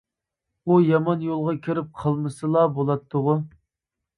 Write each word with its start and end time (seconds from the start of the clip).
ئۇ 0.69 0.77
يامان 0.85 1.21
يولغا 1.27 1.53
كىرىپ 1.67 1.91
قالمىسىلا 2.01 2.67
بولاتتىغۇ. 2.79 3.37